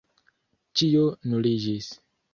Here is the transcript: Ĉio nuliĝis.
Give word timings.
Ĉio 0.81 1.03
nuliĝis. 1.33 1.95